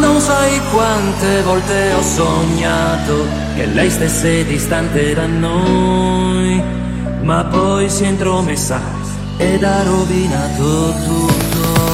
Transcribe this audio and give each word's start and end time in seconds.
non 0.00 0.20
sai 0.20 0.60
quante 0.72 1.42
volte 1.42 1.92
ho 1.92 2.02
sognato 2.02 3.26
che 3.54 3.66
lei 3.66 3.90
stesse 3.90 4.44
distante 4.44 5.14
da 5.14 5.26
noi, 5.26 6.62
ma 7.22 7.44
poi 7.44 7.88
si 7.88 8.04
è 8.04 8.08
intromessa 8.08 8.80
ed 9.36 9.62
ha 9.64 9.82
rovinato 9.82 10.94
tutto. 11.04 11.86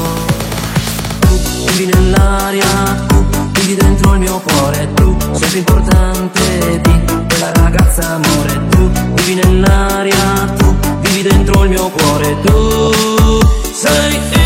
Tu 1.21 1.73
vivi 1.73 1.93
nell'aria, 1.93 2.67
tu 3.07 3.25
vivi 3.53 3.75
dentro 3.75 4.15
il 4.15 4.21
mio 4.21 4.41
cuore, 4.41 4.93
tu 4.95 5.17
sei 5.33 5.49
più 5.49 5.59
importante 5.59 6.81
di 6.83 7.03
quella 7.29 7.53
ragazza 7.53 8.15
amore, 8.15 8.69
tu 8.69 8.91
vivi 9.15 9.35
nell'aria, 9.35 10.55
tu 10.57 10.75
vivi 11.01 11.23
dentro 11.23 11.65
il 11.65 11.71
mio 11.71 11.89
cuore, 11.91 12.37
tu 12.43 13.41
sei 13.73 14.44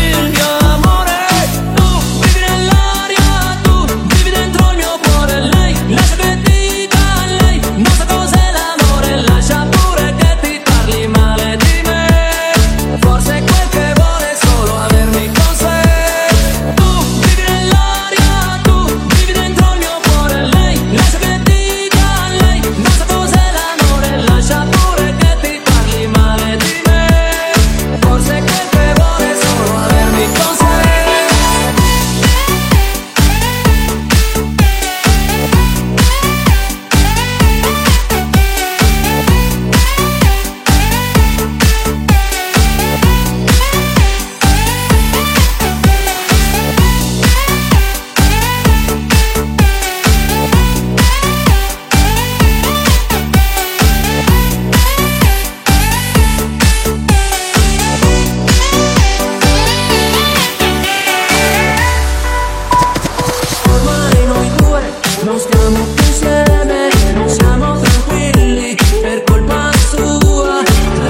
stiamo 65.39 65.85
più 65.95 66.05
insieme, 66.05 66.89
non 67.13 67.29
siamo 67.29 67.79
tranquilli 67.79 68.75
per 69.01 69.23
colpa 69.23 69.71
sua. 69.89 70.61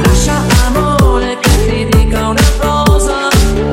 Lascia 0.04 0.44
amore 0.68 1.38
che 1.40 1.50
ti 1.66 1.98
dica 1.98 2.28
una 2.28 2.52
cosa, 2.60 3.28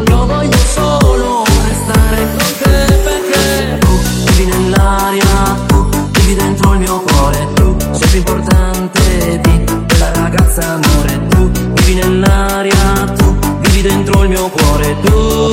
io 0.09 0.27
voglio 0.27 0.59
solo 0.75 1.45
restare 1.69 2.27
con 2.37 2.53
te 2.63 2.95
perché 3.05 3.79
tu 3.81 3.99
vivi 4.25 4.51
nell'aria, 4.51 5.57
tu 5.67 5.89
vivi 6.13 6.35
dentro 6.35 6.73
il 6.73 6.79
mio 6.79 7.01
cuore, 7.01 7.49
tu 7.55 7.77
sei 7.93 8.09
più 8.09 8.19
importante 8.19 9.41
di 9.43 9.65
quella 9.89 10.13
ragazza 10.15 10.81
amore, 10.81 11.27
tu 11.29 11.51
vivi 11.51 11.95
nell'aria, 11.95 13.05
tu 13.17 13.39
vivi 13.61 13.83
dentro 13.83 14.23
il 14.23 14.31
mio 14.31 14.49
cuore, 14.49 14.97
tu 15.03 15.51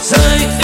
sei. 0.00 0.63